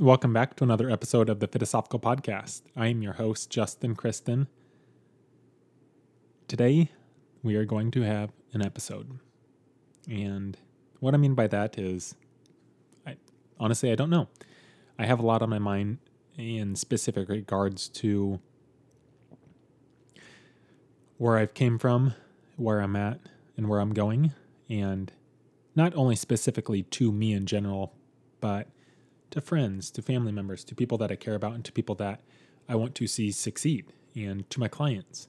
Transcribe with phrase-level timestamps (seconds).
[0.00, 2.62] Welcome back to another episode of the Philosophical Podcast.
[2.76, 4.46] I am your host, Justin Kristen.
[6.46, 6.92] Today,
[7.42, 9.18] we are going to have an episode.
[10.08, 10.56] And
[11.00, 12.14] what I mean by that is,
[13.08, 13.16] I,
[13.58, 14.28] honestly, I don't know.
[15.00, 15.98] I have a lot on my mind
[16.36, 18.38] in specific regards to
[21.16, 22.14] where I've came from,
[22.54, 23.18] where I'm at,
[23.56, 24.30] and where I'm going.
[24.70, 25.10] And
[25.74, 27.94] not only specifically to me in general,
[28.40, 28.68] but
[29.30, 32.20] to friends, to family members, to people that I care about, and to people that
[32.68, 35.28] I want to see succeed, and to my clients.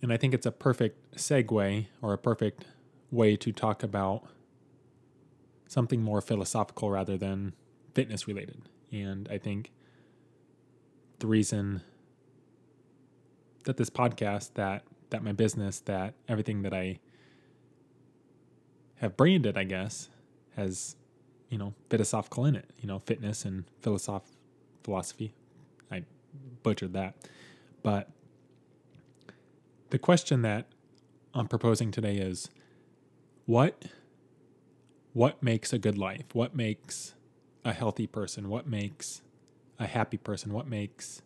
[0.00, 2.64] And I think it's a perfect segue or a perfect
[3.10, 4.24] way to talk about
[5.68, 7.54] something more philosophical rather than
[7.94, 8.62] fitness related.
[8.90, 9.70] And I think
[11.20, 11.82] the reason
[13.64, 16.98] that this podcast, that that my business, that everything that I
[18.96, 20.08] have branded, I guess,
[20.56, 20.96] has
[21.52, 24.38] you know, philosophical in it, you know, fitness and philosoph-
[24.82, 25.34] philosophy.
[25.90, 26.04] I
[26.62, 27.14] butchered that.
[27.82, 28.08] But
[29.90, 30.66] the question that
[31.34, 32.48] I'm proposing today is
[33.44, 33.84] what
[35.12, 36.24] what makes a good life?
[36.32, 37.14] What makes
[37.66, 38.48] a healthy person?
[38.48, 39.20] What makes
[39.78, 40.54] a happy person?
[40.54, 41.20] What makes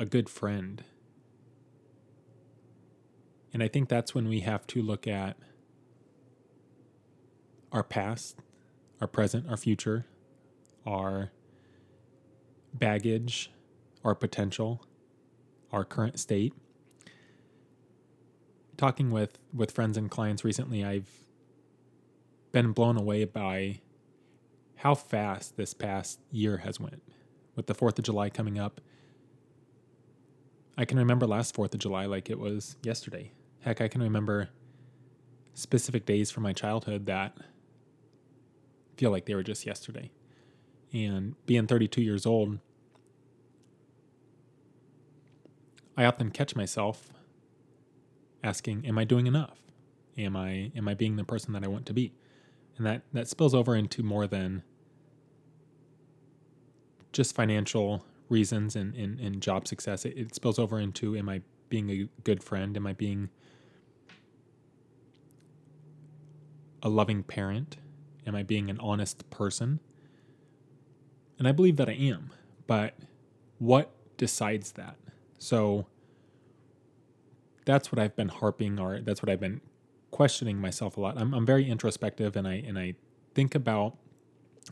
[0.00, 0.82] a good friend?
[3.52, 5.36] And I think that's when we have to look at
[7.70, 8.40] our past
[9.00, 10.06] our present, our future,
[10.86, 11.30] our
[12.72, 13.50] baggage,
[14.04, 14.82] our potential,
[15.72, 16.52] our current state.
[18.76, 21.08] Talking with, with friends and clients recently, I've
[22.52, 23.80] been blown away by
[24.76, 27.02] how fast this past year has went.
[27.54, 28.80] With the 4th of July coming up,
[30.76, 33.32] I can remember last 4th of July like it was yesterday.
[33.60, 34.50] Heck, I can remember
[35.54, 37.34] specific days from my childhood that
[38.96, 40.10] feel like they were just yesterday.
[40.92, 42.58] And being 32 years old,
[45.96, 47.10] I often catch myself
[48.42, 49.58] asking, "Am I doing enough?
[50.18, 52.12] Am I am I being the person that I want to be?"
[52.76, 54.62] And that that spills over into more than
[57.12, 60.04] just financial reasons and, and, and job success.
[60.04, 62.76] It, it spills over into, "Am I being a good friend?
[62.76, 63.30] Am I being
[66.82, 67.78] a loving parent?
[68.26, 69.80] Am I being an honest person?
[71.38, 72.30] And I believe that I am,
[72.66, 72.94] but
[73.58, 74.96] what decides that?
[75.38, 75.86] So
[77.66, 79.60] that's what I've been harping or that's what I've been
[80.10, 81.18] questioning myself a lot.
[81.18, 82.94] I'm, I'm very introspective and I and I
[83.34, 83.96] think about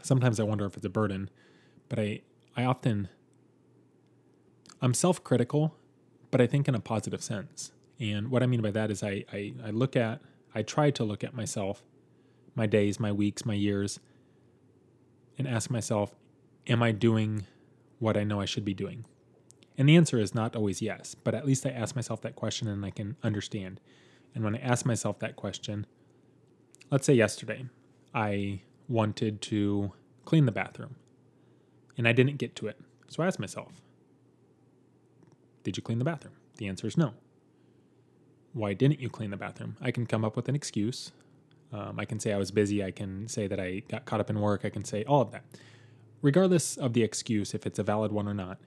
[0.02, 1.28] sometimes I wonder if it's a burden,
[1.88, 2.22] but I
[2.56, 3.08] I often
[4.80, 5.74] I'm self-critical,
[6.30, 7.72] but I think in a positive sense.
[8.00, 10.20] And what I mean by that is I, I, I look at
[10.54, 11.82] I try to look at myself
[12.54, 13.98] my days, my weeks, my years,
[15.38, 16.14] and ask myself,
[16.66, 17.46] am I doing
[17.98, 19.04] what I know I should be doing?
[19.76, 22.68] And the answer is not always yes, but at least I ask myself that question
[22.68, 23.80] and I can understand.
[24.34, 25.86] And when I ask myself that question,
[26.90, 27.66] let's say yesterday,
[28.14, 29.92] I wanted to
[30.24, 30.96] clean the bathroom
[31.96, 32.78] and I didn't get to it.
[33.08, 33.72] So I asked myself,
[35.62, 36.34] Did you clean the bathroom?
[36.56, 37.14] The answer is no.
[38.52, 39.76] Why didn't you clean the bathroom?
[39.80, 41.10] I can come up with an excuse.
[41.74, 42.84] Um, I can say I was busy.
[42.84, 44.64] I can say that I got caught up in work.
[44.64, 45.44] I can say all of that.
[46.22, 48.58] Regardless of the excuse, if it's a valid one or not,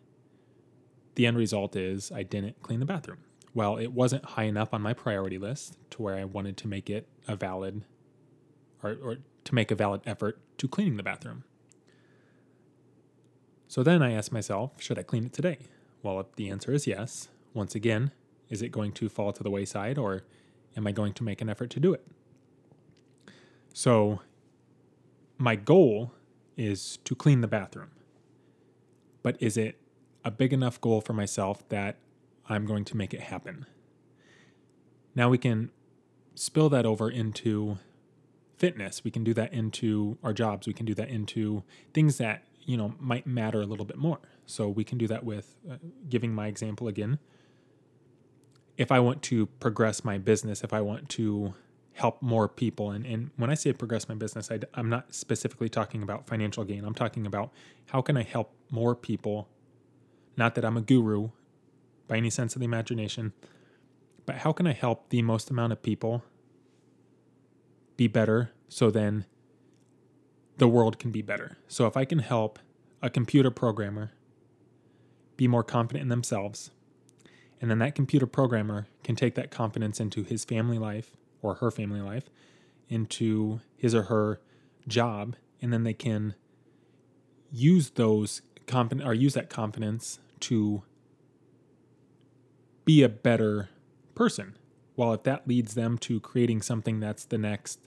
[1.16, 3.20] the end result is I didn't clean the bathroom.
[3.54, 6.90] Well, it wasn't high enough on my priority list to where I wanted to make
[6.90, 7.84] it a valid
[8.84, 11.46] or, or to make a valid effort to cleaning the bathroom.
[13.70, 15.60] So then I asked myself, should I clean it today?
[16.04, 18.12] Well, if the answer is yes, once again,
[18.50, 20.24] is it going to fall to the wayside or
[20.76, 22.06] am I going to make an effort to do it?
[23.78, 24.22] So,
[25.38, 26.12] my goal
[26.58, 27.92] is to clean the bathroom.
[29.22, 29.80] But is it
[30.26, 32.00] a big enough goal for myself that
[32.50, 33.68] I'm going to make it happen?
[35.14, 35.70] Now we can
[36.34, 37.78] spill that over into
[38.58, 39.04] fitness.
[39.04, 40.66] We can do that into our jobs.
[40.66, 41.64] We can do that into
[41.94, 44.18] things that, you know, might matter a little bit more.
[44.48, 45.76] So we can do that with uh,
[46.10, 47.20] giving my example again.
[48.76, 51.54] If I want to progress my business, if I want to
[51.98, 52.92] help more people.
[52.92, 56.64] And, and when I say progress my business, I, I'm not specifically talking about financial
[56.64, 56.86] gain.
[56.86, 57.52] I'm talking about
[57.88, 59.50] how can I help more people?
[60.38, 61.30] Not that I'm a guru
[62.08, 63.34] by any sense of the imagination,
[64.28, 66.24] but how can I help the most amount of people
[67.96, 69.26] be better so then
[70.58, 71.58] the world can be better?
[71.68, 72.60] So if I can help
[73.02, 74.12] a computer programmer
[75.36, 76.70] be more confident in themselves,
[77.60, 81.18] and then that computer programmer can take that confidence into his family life,
[81.48, 82.30] or her family life
[82.90, 84.40] into his or her
[84.88, 86.36] job, and then they can
[87.52, 90.84] use those confident or use that confidence to
[92.86, 93.70] be a better
[94.16, 94.56] person.
[94.96, 97.80] While if that leads them to creating something that's the next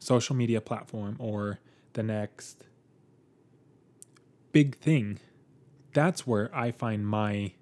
[0.00, 1.58] social media platform or
[1.94, 2.64] the next
[4.52, 5.18] big thing,
[5.92, 7.52] that's where I find my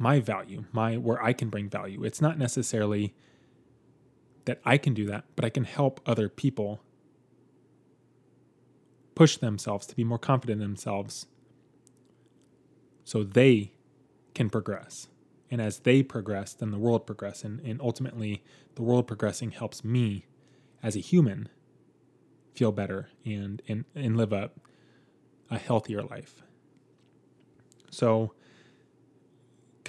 [0.00, 2.02] my value, my where I can bring value.
[2.02, 3.14] It's not necessarily
[4.46, 6.80] that I can do that, but I can help other people
[9.14, 11.26] push themselves to be more confident in themselves
[13.04, 13.72] so they
[14.32, 15.08] can progress.
[15.50, 17.44] And as they progress, then the world progresses.
[17.44, 18.42] And, and ultimately,
[18.76, 20.24] the world progressing helps me
[20.82, 21.50] as a human
[22.54, 24.50] feel better and, and, and live a,
[25.50, 26.42] a healthier life.
[27.90, 28.32] So,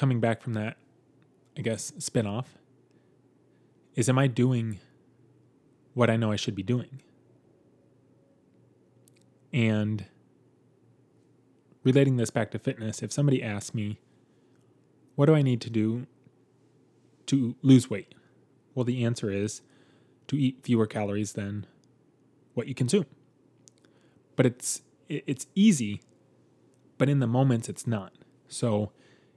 [0.01, 0.77] coming back from that,
[1.55, 2.45] I guess, spinoff
[3.93, 4.79] is am I doing
[5.93, 7.03] what I know I should be doing?
[9.53, 10.05] And
[11.83, 13.99] relating this back to fitness, if somebody asks me,
[15.13, 16.07] what do I need to do
[17.27, 18.15] to lose weight?
[18.73, 19.61] Well, the answer is
[20.29, 21.67] to eat fewer calories than
[22.55, 23.05] what you consume.
[24.35, 26.01] But it's it's easy,
[26.97, 28.13] but in the moments it's not.
[28.47, 28.91] So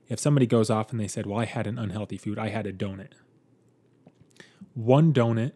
[0.09, 2.67] if somebody goes off and they said, Well, I had an unhealthy food, I had
[2.67, 3.13] a donut.
[4.75, 5.53] One donut,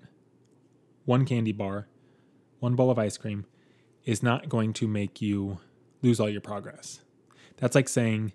[1.05, 1.89] one candy bar,
[2.61, 3.47] one bowl of ice cream
[4.05, 5.59] is not going to make you
[6.03, 7.01] lose all your progress.
[7.57, 8.33] That's like saying,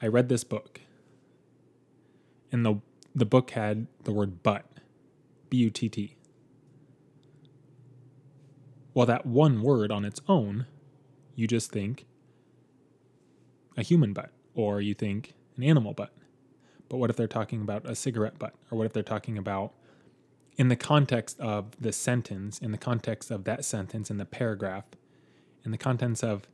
[0.00, 0.80] I read this book,
[2.52, 2.76] and the,
[3.14, 4.64] the book had the word but,
[5.50, 6.16] B U T T.
[8.92, 10.66] Well, that one word on its own,
[11.34, 12.06] you just think
[13.76, 16.12] a human butt or you think an animal butt.
[16.88, 18.54] But what if they're talking about a cigarette butt?
[18.70, 19.72] Or what if they're talking about,
[20.56, 24.84] in the context of the sentence, in the context of that sentence, in the paragraph,
[25.64, 26.46] in the contents of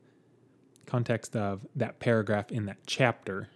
[0.86, 3.48] context of that paragraph in that chapter,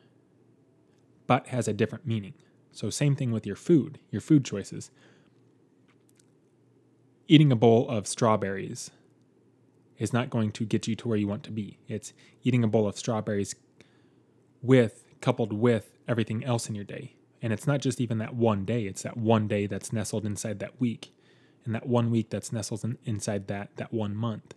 [1.26, 2.34] but has a different meaning.
[2.72, 4.90] So same thing with your food, your food choices.
[7.26, 8.90] Eating a bowl of strawberries
[9.96, 11.78] is not going to get you to where you want to be.
[11.88, 12.12] It's
[12.42, 13.54] eating a bowl of strawberries
[14.64, 17.16] with coupled with everything else in your day.
[17.40, 20.58] And it's not just even that one day, it's that one day that's nestled inside
[20.60, 21.14] that week,
[21.64, 24.54] and that one week that's nestled in, inside that that one month.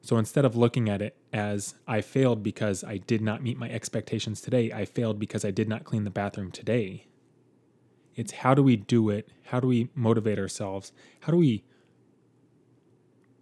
[0.00, 3.68] So instead of looking at it as I failed because I did not meet my
[3.68, 7.08] expectations today, I failed because I did not clean the bathroom today.
[8.14, 9.28] It's how do we do it?
[9.44, 10.92] How do we motivate ourselves?
[11.20, 11.62] How do we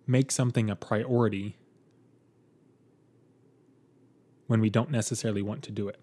[0.06, 1.56] make something a priority
[4.46, 5.98] when we don't necessarily want to do it.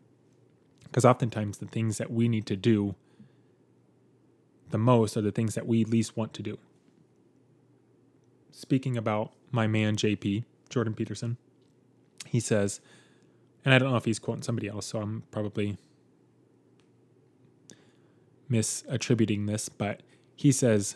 [0.83, 2.95] Because oftentimes the things that we need to do
[4.69, 6.57] the most are the things that we least want to do.
[8.51, 11.37] Speaking about my man JP, Jordan Peterson,
[12.25, 12.81] he says,
[13.63, 15.77] and I don't know if he's quoting somebody else, so I'm probably
[18.49, 20.01] misattributing this, but
[20.35, 20.95] he says,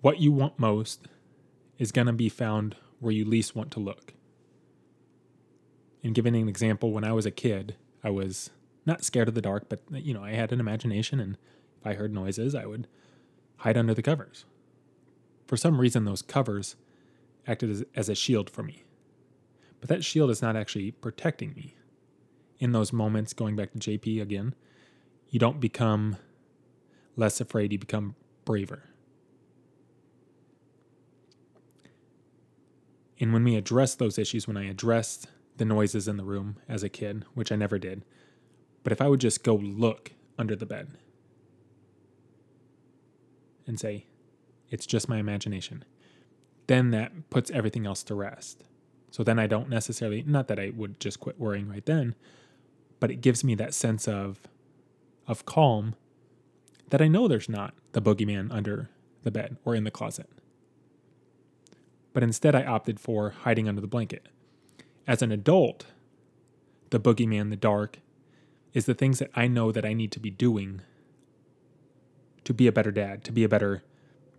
[0.00, 1.08] What you want most
[1.78, 4.14] is going to be found where you least want to look.
[6.02, 8.50] And giving an example, when I was a kid, I was
[8.86, 11.36] not scared of the dark, but you know, I had an imagination, and
[11.80, 12.88] if I heard noises, I would
[13.58, 14.44] hide under the covers.
[15.46, 16.76] For some reason, those covers
[17.46, 18.84] acted as, as a shield for me.
[19.80, 21.74] But that shield is not actually protecting me.
[22.58, 24.54] In those moments, going back to JP again,
[25.30, 26.16] you don't become
[27.16, 28.14] less afraid, you become
[28.44, 28.87] braver.
[33.20, 36.82] And when we address those issues, when I addressed the noises in the room as
[36.82, 38.04] a kid, which I never did,
[38.84, 40.96] but if I would just go look under the bed
[43.66, 44.06] and say,
[44.70, 45.84] it's just my imagination,
[46.68, 48.64] then that puts everything else to rest.
[49.10, 52.14] So then I don't necessarily, not that I would just quit worrying right then,
[53.00, 54.46] but it gives me that sense of,
[55.26, 55.94] of calm
[56.90, 58.90] that I know there's not the boogeyman under
[59.22, 60.28] the bed or in the closet
[62.18, 64.26] but instead I opted for hiding under the blanket.
[65.06, 65.86] As an adult,
[66.90, 68.00] the boogeyman, the dark,
[68.72, 70.80] is the things that I know that I need to be doing
[72.42, 73.84] to be a better dad, to be a better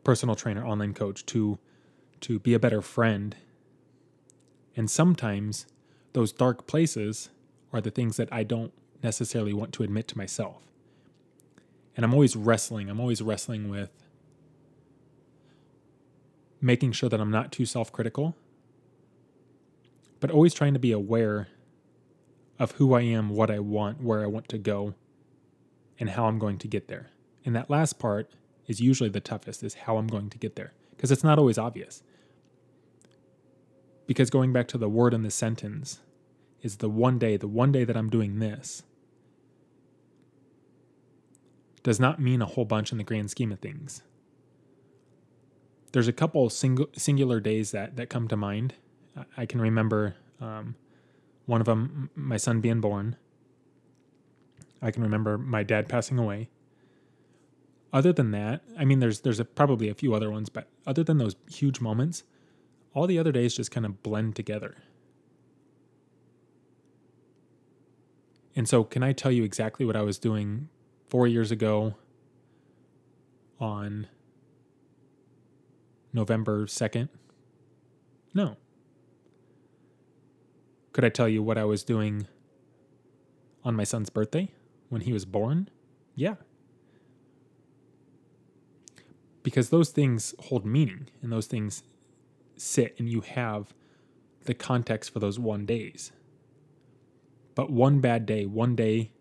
[0.03, 1.57] personal trainer, online coach, to
[2.19, 3.37] to be a better friend.
[4.75, 5.65] And sometimes
[6.11, 7.29] those dark places
[7.71, 10.63] are the things that I don't necessarily want to admit to myself.
[11.95, 12.89] And I'm always wrestling.
[12.89, 14.08] I'm always wrestling with
[16.61, 18.35] making sure that I'm not too self critical,
[20.19, 21.47] but always trying to be aware
[22.57, 24.93] of who I am, what I want, where I want to go,
[25.99, 27.07] and how I'm going to get there.
[27.45, 28.31] And that last part
[28.67, 31.57] is usually the toughest is how I'm going to get there because it's not always
[31.57, 32.03] obvious.
[34.05, 35.99] Because going back to the word in the sentence
[36.61, 38.83] is the one day, the one day that I'm doing this
[41.83, 44.01] does not mean a whole bunch in the grand scheme of things.
[45.91, 48.75] There's a couple single, singular days that, that come to mind.
[49.35, 50.75] I can remember um,
[51.45, 53.15] one of them, my son being born.
[54.81, 56.49] I can remember my dad passing away.
[57.91, 61.03] Other than that, I mean, there's there's a, probably a few other ones, but other
[61.03, 62.23] than those huge moments,
[62.93, 64.77] all the other days just kind of blend together.
[68.55, 70.69] And so, can I tell you exactly what I was doing
[71.07, 71.95] four years ago
[73.59, 74.07] on
[76.13, 77.09] November 2nd?
[78.33, 78.57] No.
[80.93, 82.27] Could I tell you what I was doing
[83.63, 84.51] on my son's birthday
[84.89, 85.69] when he was born?
[86.15, 86.35] Yeah.
[89.43, 91.83] Because those things hold meaning and those things
[92.57, 93.73] sit and you have
[94.45, 96.11] the context for those one days.
[97.55, 99.11] But one bad day, one day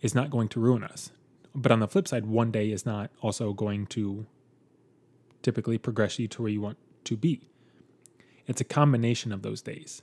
[0.00, 1.10] is not going to ruin us.
[1.54, 4.26] But on the flip side, one day is not also going to
[5.44, 7.48] typically progress you to where you want to be.
[8.46, 10.02] It's a combination of those days.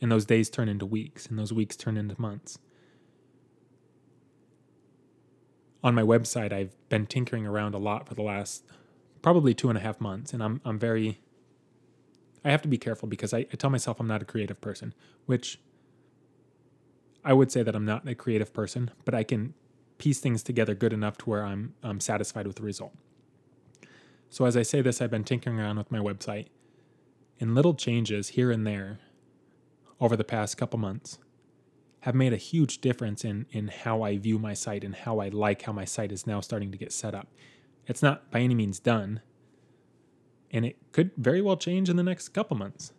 [0.00, 2.58] And those days turn into weeks, and those weeks turn into months.
[5.82, 8.64] On my website, I've been tinkering around a lot for the last
[9.22, 11.20] probably two and a half months, and I'm I'm very
[12.44, 14.94] I have to be careful because I, I tell myself I'm not a creative person,
[15.26, 15.58] which
[17.24, 19.54] I would say that I'm not a creative person, but I can
[19.96, 22.94] piece things together good enough to where I'm, I'm satisfied with the result.
[24.30, 26.46] So as I say this, I've been tinkering around with my website,
[27.40, 29.00] and little changes here and there
[30.00, 31.18] over the past couple months
[32.00, 35.28] have made a huge difference in in how I view my site and how I
[35.28, 37.28] like how my site is now starting to get set up.
[37.86, 39.20] It's not by any means done,
[40.50, 42.92] and it could very well change in the next couple months.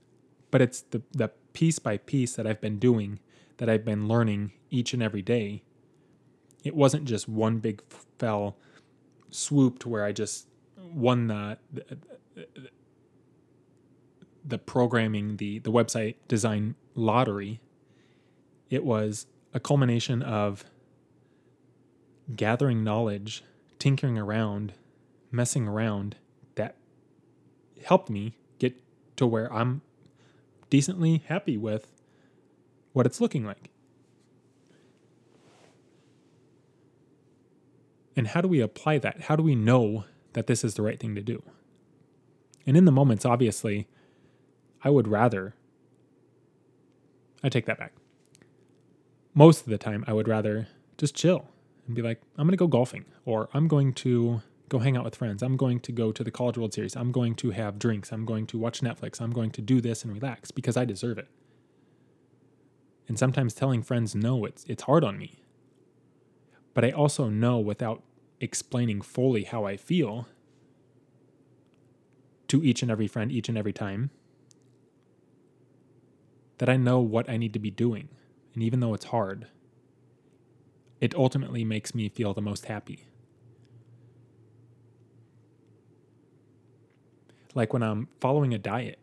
[0.51, 3.19] But it's the the piece by piece that I've been doing
[3.57, 5.63] that I've been learning each and every day.
[6.63, 7.81] It wasn't just one big
[8.17, 8.57] fell
[9.29, 10.47] swoop to where I just
[10.93, 11.83] won the, the,
[12.37, 12.61] uh,
[14.43, 17.59] the programming, the, the website design lottery.
[18.69, 20.65] It was a culmination of
[22.35, 23.43] gathering knowledge,
[23.79, 24.73] tinkering around,
[25.31, 26.15] messing around
[26.55, 26.75] that
[27.83, 28.75] helped me get
[29.17, 29.81] to where I'm
[30.69, 31.91] decently happy with
[32.93, 33.69] what it's looking like.
[38.15, 39.21] And how do we apply that?
[39.23, 41.41] How do we know that this is the right thing to do?
[42.65, 43.87] And in the moments, obviously,
[44.83, 45.55] I would rather,
[47.43, 47.93] I take that back.
[49.33, 51.47] Most of the time, I would rather just chill
[51.87, 55.03] and be like, I'm going to go golfing, or I'm going to go hang out
[55.03, 55.43] with friends.
[55.43, 56.95] I'm going to go to the College World Series.
[56.95, 58.11] I'm going to have drinks.
[58.11, 59.21] I'm going to watch Netflix.
[59.21, 61.27] I'm going to do this and relax because I deserve it.
[63.07, 65.43] And sometimes telling friends no, it's it's hard on me.
[66.73, 68.01] But I also know without
[68.45, 70.27] explaining fully how I feel
[72.47, 74.11] to each and every friend each and every time
[76.59, 78.07] that I know what I need to be doing.
[78.53, 79.47] And even though it's hard,
[81.01, 83.07] it ultimately makes me feel the most happy.
[87.53, 88.99] Like when I'm following a diet,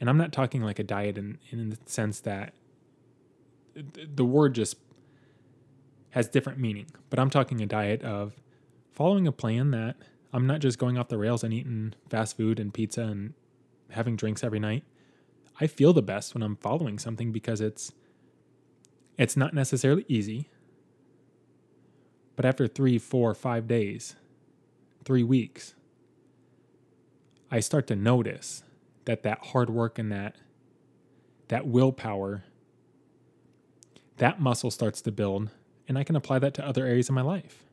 [0.00, 2.54] and I'm not talking like a diet in, in the sense that
[3.74, 4.76] the word just
[6.10, 6.86] has different meaning.
[7.08, 8.34] But I'm talking a diet of
[8.92, 9.96] following a plan that
[10.32, 13.34] I'm not just going off the rails and eating fast food and pizza and
[13.90, 14.84] having drinks every night.
[15.60, 17.92] I feel the best when I'm following something because it's
[19.18, 20.48] it's not necessarily easy.
[22.34, 24.16] But after three, four, five days,
[25.04, 25.74] three weeks,
[27.50, 28.64] I start to notice
[29.04, 30.36] that that hard work and that
[31.48, 32.44] that willpower
[34.18, 35.50] that muscle starts to build,
[35.88, 37.64] and I can apply that to other areas of my life.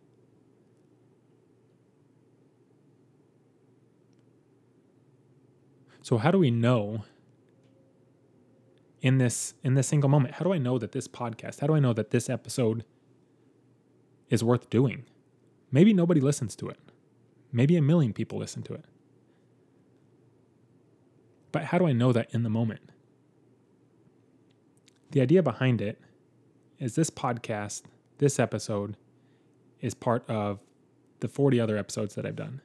[6.10, 7.04] So how do we know
[9.00, 11.76] in this in this single moment, how do I know that this podcast, how do
[11.76, 12.84] I know that this episode
[14.28, 15.06] is worth doing?
[15.72, 16.80] Maybe nobody listens to it.
[17.52, 18.86] Maybe a million people listen to it.
[21.52, 22.82] But how do I know that in the moment?
[25.12, 26.02] The idea behind it
[26.80, 27.84] is this podcast,
[28.18, 28.98] this episode,
[29.80, 30.60] is part of
[31.20, 32.62] the 40 other episodes that I've done.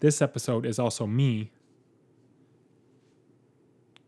[0.00, 1.52] This episode is also me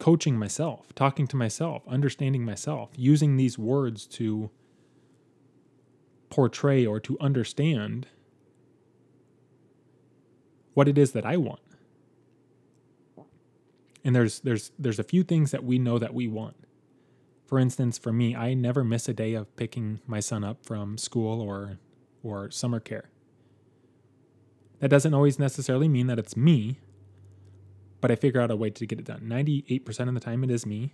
[0.04, 4.50] coaching myself, talking to myself, understanding myself, using these words to
[6.28, 8.06] portray or to understand
[10.74, 11.62] what it is that I want.
[14.04, 16.56] And there's there's there's a few things that we know that we want.
[17.46, 20.98] For instance, for me, I never miss a day of picking my son up from
[20.98, 21.78] school or
[22.22, 23.08] or summer care.
[24.80, 26.80] That doesn't always necessarily mean that it's me,
[28.04, 29.22] but I figure out a way to get it done.
[29.22, 30.92] 98% of the time it is me.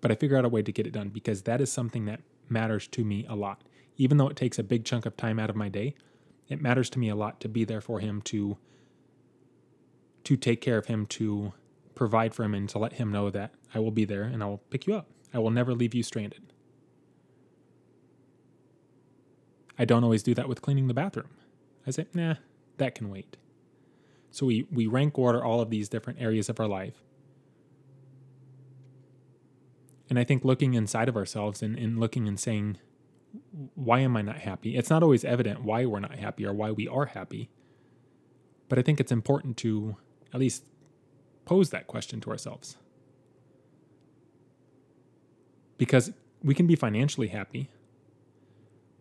[0.00, 2.20] But I figure out a way to get it done because that is something that
[2.48, 3.62] matters to me a lot.
[3.96, 5.96] Even though it takes a big chunk of time out of my day,
[6.48, 8.58] it matters to me a lot to be there for him to
[10.22, 11.52] to take care of him to
[11.96, 14.46] provide for him and to let him know that I will be there and I
[14.46, 15.08] will pick you up.
[15.34, 16.52] I will never leave you stranded.
[19.76, 21.30] I don't always do that with cleaning the bathroom.
[21.88, 22.36] I say, nah,
[22.76, 23.36] that can wait.
[24.36, 27.02] So we, we rank order all of these different areas of our life.
[30.10, 32.76] And I think looking inside of ourselves and, and looking and saying,
[33.74, 34.76] why am I not happy?
[34.76, 37.48] It's not always evident why we're not happy or why we are happy.
[38.68, 39.96] But I think it's important to
[40.34, 40.64] at least
[41.46, 42.76] pose that question to ourselves.
[45.78, 46.12] Because
[46.42, 47.70] we can be financially happy,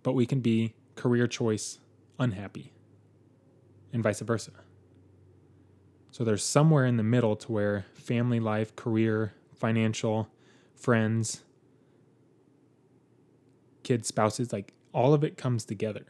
[0.01, 1.79] but we can be career choice
[2.17, 2.71] unhappy,
[3.91, 4.51] and vice versa.
[6.15, 10.29] So there's somewhere in the middle to where family life, career, financial,
[10.73, 11.43] friends,
[13.83, 16.05] kids, spouses, like all of it comes together.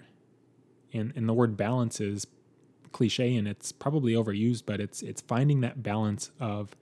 [0.93, 2.27] And and the word balance is
[2.91, 6.75] cliche and it's probably overused, but it's it's finding that balance of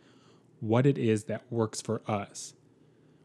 [0.59, 2.55] what it is that works for us.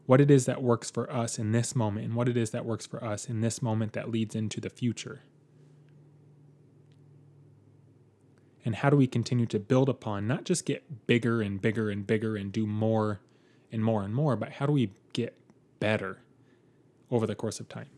[0.05, 2.63] What it is that works for us in this moment and what it is that
[2.63, 5.23] works for us in this moment that leads into the future.
[8.65, 12.05] And how do we continue to build upon, not just get bigger and bigger and
[12.05, 13.21] bigger and do more
[13.71, 15.35] and more and more, but how do we get
[15.79, 16.19] better
[17.09, 17.89] over the course of time?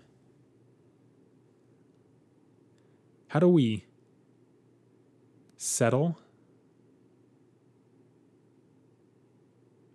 [3.30, 3.86] How do we
[5.58, 6.18] settle?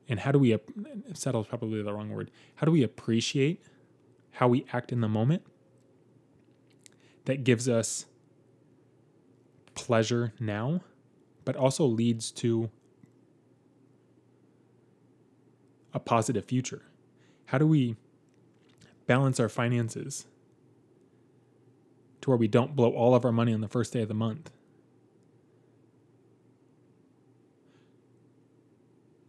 [0.08, 0.56] And how do we
[1.14, 2.30] settle is probably the wrong word.
[2.56, 3.62] How do we appreciate
[4.32, 5.42] how we act in the moment
[7.24, 8.06] that gives us
[9.76, 10.80] pleasure now,
[11.44, 12.70] but also leads to
[15.94, 16.82] a positive future?
[17.46, 17.94] How do we
[19.06, 20.26] balance our finances
[22.20, 24.14] to where we don't blow all of our money on the first day of the
[24.14, 24.50] month?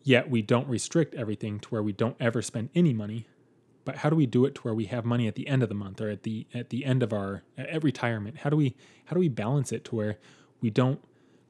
[0.04, 3.28] Yet we don't restrict everything to where we don't ever spend any money.
[3.88, 5.70] But how do we do it to where we have money at the end of
[5.70, 8.40] the month or at the at the end of our at retirement?
[8.40, 10.18] How do we how do we balance it to where
[10.60, 11.00] we don't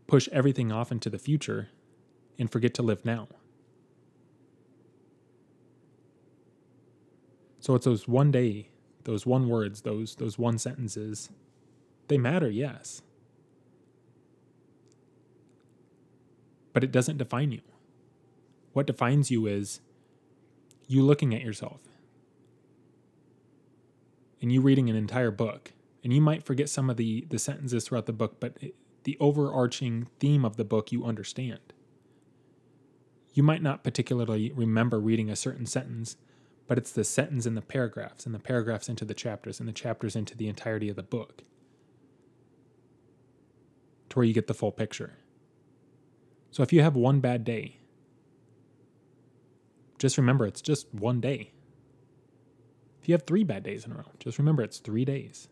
[0.06, 1.70] push everything off into the future
[2.38, 3.28] and forget to live now?
[7.60, 8.70] So it's those one day,
[9.06, 11.32] those one words, those those one sentences.
[12.08, 13.02] They matter, yes.
[16.72, 17.62] But it doesn't define you.
[18.74, 19.82] What defines you is
[20.88, 21.82] you looking at yourself
[24.42, 25.74] and you reading an entire book.
[26.04, 29.18] And you might forget some of the, the sentences throughout the book, but it, the
[29.20, 31.60] overarching theme of the book you understand.
[33.34, 36.18] You might not particularly remember reading a certain sentence,
[36.68, 39.74] but it's the sentence in the paragraphs, and the paragraphs into the chapters, and the
[39.74, 41.44] chapters into the entirety of the book
[44.10, 45.14] to where you get the full picture.
[46.52, 47.78] So if you have one bad day,
[49.98, 51.52] just remember it's just one day.
[53.08, 55.48] If you have three bad days in a row, just remember it's three days.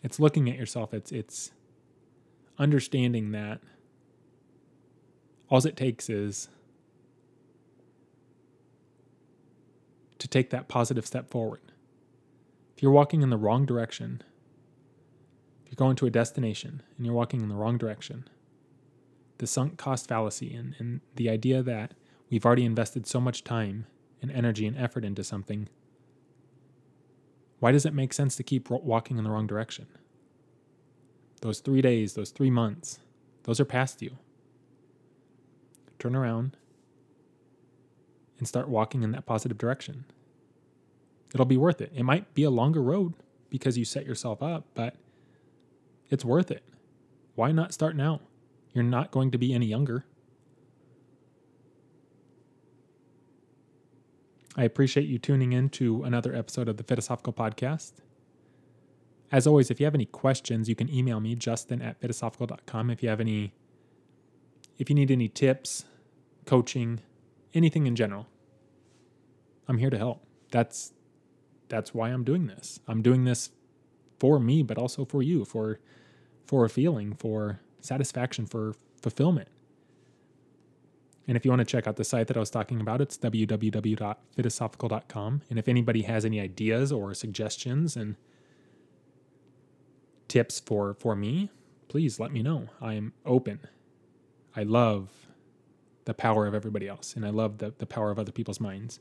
[0.00, 1.50] It's looking at yourself, it's it's
[2.56, 3.60] understanding that
[5.50, 6.50] all it takes is
[10.20, 11.72] to take that positive step forward.
[12.76, 14.22] If you're walking in the wrong direction,
[15.64, 18.28] if you're going to a destination and you're walking in the wrong direction,
[19.38, 21.94] the sunk cost fallacy and, and the idea that
[22.30, 23.86] we've already invested so much time
[24.22, 25.68] and energy and effort into something.
[27.58, 29.86] Why does it make sense to keep walking in the wrong direction?
[31.42, 33.00] Those three days, those three months,
[33.42, 34.12] those are past you.
[35.98, 36.56] Turn around
[38.38, 40.04] and start walking in that positive direction.
[41.34, 41.92] It'll be worth it.
[41.94, 43.14] It might be a longer road
[43.50, 44.96] because you set yourself up, but
[46.10, 46.64] it's worth it.
[47.34, 48.20] Why not start now?
[48.72, 50.04] You're not going to be any younger.
[54.56, 57.92] I appreciate you tuning in to another episode of the Philosophical Podcast.
[59.30, 62.90] As always, if you have any questions, you can email me, justin at philosophical.com.
[62.90, 63.54] If you have any
[64.78, 65.84] if you need any tips,
[66.44, 67.00] coaching,
[67.54, 68.26] anything in general,
[69.68, 70.22] I'm here to help.
[70.50, 70.92] That's
[71.68, 72.80] that's why I'm doing this.
[72.86, 73.50] I'm doing this
[74.18, 75.80] for me, but also for you, for
[76.46, 79.48] for a feeling, for satisfaction, for fulfillment.
[81.28, 83.16] And if you want to check out the site that I was talking about, it's
[83.16, 85.42] www.philosophical.com.
[85.48, 88.16] And if anybody has any ideas or suggestions and
[90.26, 91.50] tips for for me,
[91.88, 92.68] please let me know.
[92.80, 93.60] I am open.
[94.56, 95.28] I love
[96.04, 99.00] the power of everybody else, and I love the, the power of other people's minds.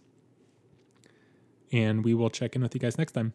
[1.71, 3.34] And we will check in with you guys next time.